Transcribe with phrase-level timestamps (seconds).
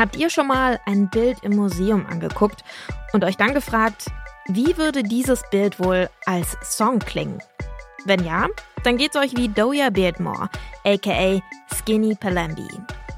[0.00, 2.64] Habt ihr schon mal ein Bild im Museum angeguckt
[3.12, 4.06] und euch dann gefragt,
[4.48, 7.38] wie würde dieses Bild wohl als Song klingen?
[8.06, 8.46] Wenn ja,
[8.82, 10.48] dann geht's euch wie Doja Beardmore,
[10.86, 11.42] aka
[11.76, 12.66] Skinny Palambi.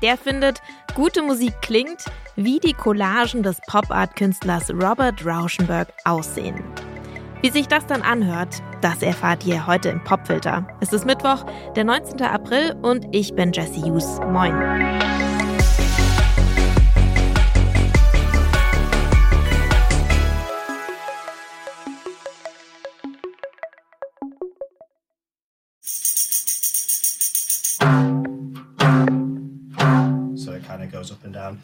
[0.02, 0.60] Der findet,
[0.96, 2.04] gute Musik klingt,
[2.34, 6.64] wie die Collagen des Pop-Art-Künstlers Robert Rauschenberg aussehen.
[7.42, 10.66] Wie sich das dann anhört, das erfahrt ihr heute im Popfilter.
[10.80, 11.46] Es ist Mittwoch,
[11.76, 12.22] der 19.
[12.22, 14.18] April und ich bin Jesse Hughes.
[14.32, 15.11] Moin.
[30.92, 31.62] Goes up and down.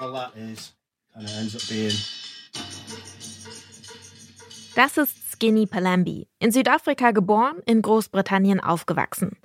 [0.00, 0.72] All that is
[1.12, 1.92] kind of ends up being.
[4.76, 9.36] Das ist Skinny Palambi, in Südafrika geboren, in Großbritannien aufgewachsen.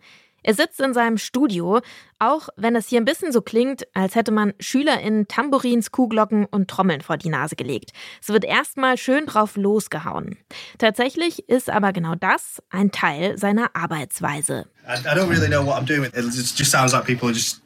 [0.44, 1.82] Er sitzt in seinem Studio,
[2.20, 6.70] auch wenn es hier ein bisschen so klingt, als hätte man SchülerInnen Tambourins, Kuhglocken und
[6.70, 7.92] Trommeln vor die Nase gelegt.
[8.22, 10.38] Es wird erstmal schön drauf losgehauen.
[10.78, 14.66] Tatsächlich ist aber genau das ein Teil seiner Arbeitsweise.
[14.86, 16.12] I, I don't really know what I'm doing.
[16.14, 17.62] It just sounds like people just,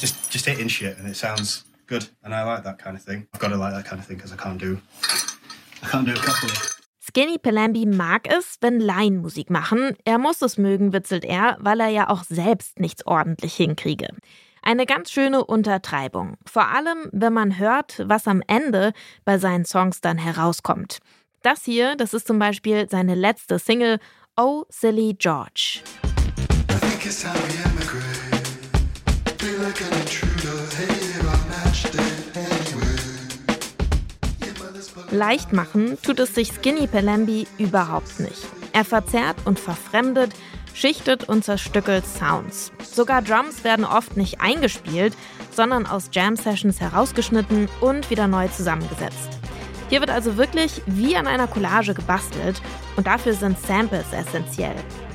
[0.00, 2.08] just, just hitting shit and it sounds good.
[2.22, 3.28] And I like that kind of thing.
[3.32, 4.80] I've got to like that kind of thing because I can't do,
[5.82, 6.73] I can't do it properly.
[7.16, 9.96] Skinny Palambi mag es, wenn Laien Musik machen.
[10.04, 14.08] Er muss es mögen, witzelt er, weil er ja auch selbst nichts ordentlich hinkriege.
[14.62, 16.36] Eine ganz schöne Untertreibung.
[16.44, 18.92] Vor allem, wenn man hört, was am Ende
[19.24, 20.98] bei seinen Songs dann herauskommt.
[21.42, 24.00] Das hier, das ist zum Beispiel seine letzte Single
[24.36, 25.82] Oh Silly George.
[35.14, 38.44] Leicht machen tut es sich Skinny Palambi überhaupt nicht.
[38.72, 40.32] Er verzerrt und verfremdet,
[40.74, 42.72] schichtet und zerstückelt Sounds.
[42.82, 45.14] Sogar Drums werden oft nicht eingespielt,
[45.52, 49.38] sondern aus Jam-Sessions herausgeschnitten und wieder neu zusammengesetzt.
[49.88, 52.60] Hier wird also wirklich wie an einer Collage gebastelt
[52.96, 54.74] und dafür sind Samples essentiell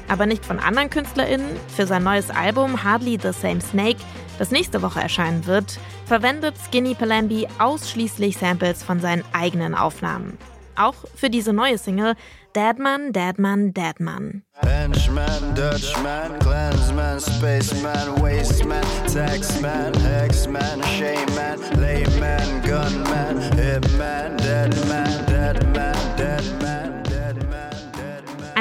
[0.09, 1.49] aber nicht von anderen KünstlerInnen.
[1.75, 3.99] Für sein neues Album Hardly the Same Snake,
[4.37, 10.37] das nächste Woche erscheinen wird, verwendet Skinny Palambi ausschließlich Samples von seinen eigenen Aufnahmen.
[10.75, 12.15] Auch für diese neue Single
[12.55, 14.43] Deadman, Deadman, Deadman.
[14.53, 18.83] Henchman, Dutchman, Clansman, Spaceman, Wasteman,
[19.13, 26.58] Taxman, Hexman, Shaman, Layman, Gunman, Hitman, Deadman, Deadman, Deadman.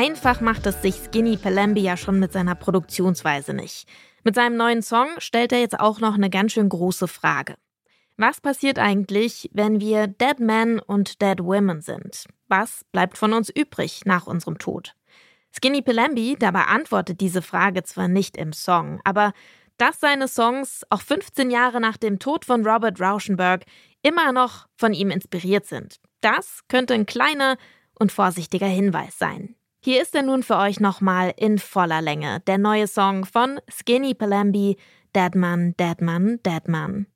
[0.08, 3.86] Einfach macht es sich Skinny Palambi ja schon mit seiner Produktionsweise nicht.
[4.24, 7.56] Mit seinem neuen Song stellt er jetzt auch noch eine ganz schön große Frage.
[8.16, 12.24] Was passiert eigentlich, wenn wir Dead Men und Dead Women sind?
[12.48, 14.94] Was bleibt von uns übrig nach unserem Tod?
[15.54, 19.34] Skinny Palambi, da beantwortet diese Frage zwar nicht im Song, aber
[19.76, 23.66] dass seine Songs auch 15 Jahre nach dem Tod von Robert Rauschenberg
[24.00, 26.00] immer noch von ihm inspiriert sind.
[26.22, 27.58] Das könnte ein kleiner
[27.98, 29.54] und vorsichtiger Hinweis sein.
[29.80, 34.12] Hier ist er nun für euch nochmal in voller Länge, der neue Song von Skinny
[34.12, 34.76] Palambi,
[35.14, 37.06] Deadman, Deadman, Deadman.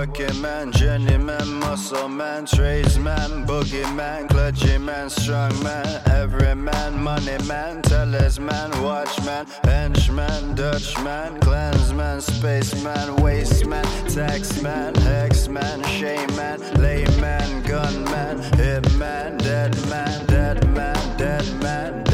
[0.00, 8.70] Working man, journeyman, muscle man, tradesman, boogeyman, clergyman, strong man, every man, money man, talisman,
[8.82, 20.66] watchman, henchman, Dutchman, clansman, spaceman, wasteman, taxman, hexman, shaman, layman, gunman, hitman, dead man, dead
[20.74, 21.80] man, dead man.
[21.80, 22.09] from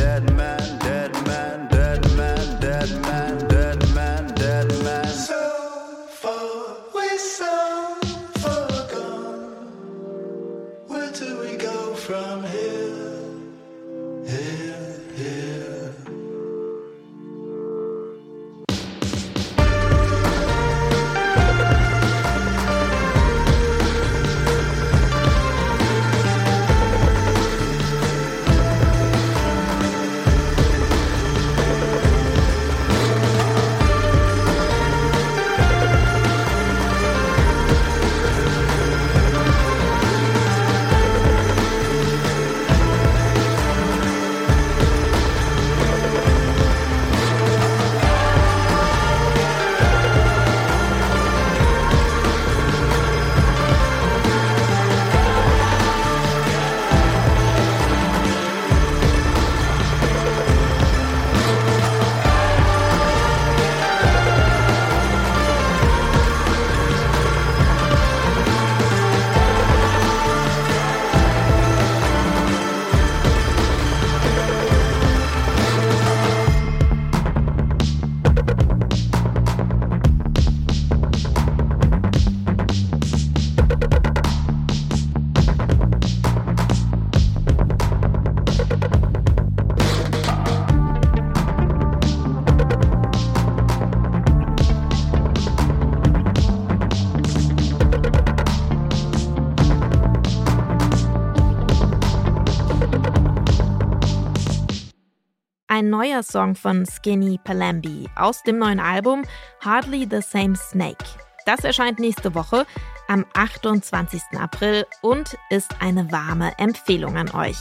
[105.76, 109.24] Ein neuer Song von Skinny Palambi aus dem neuen Album
[109.62, 111.04] Hardly the Same Snake.
[111.44, 112.64] Das erscheint nächste Woche
[113.08, 114.22] am 28.
[114.38, 117.58] April und ist eine warme Empfehlung an euch.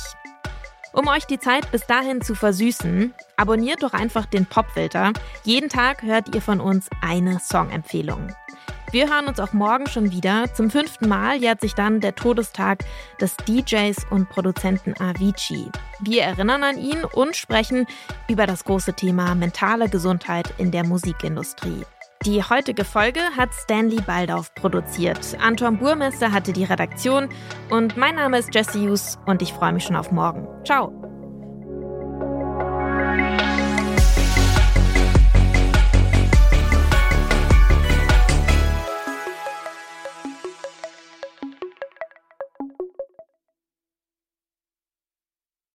[0.94, 5.12] Um euch die Zeit bis dahin zu versüßen, abonniert doch einfach den Popfilter.
[5.44, 8.34] Jeden Tag hört ihr von uns eine Songempfehlung.
[8.96, 10.46] Wir hören uns auch morgen schon wieder.
[10.54, 12.80] Zum fünften Mal jährt sich dann der Todestag
[13.20, 15.70] des DJs und Produzenten Avicii.
[16.00, 17.88] Wir erinnern an ihn und sprechen
[18.30, 21.82] über das große Thema mentale Gesundheit in der Musikindustrie.
[22.26, 25.20] Die heutige Folge hat Stanley Baldauf produziert.
[25.42, 27.28] Anton Burmester hatte die Redaktion
[27.70, 30.48] und mein Name ist Jesse Hughes und ich freue mich schon auf morgen.
[30.64, 31.05] Ciao!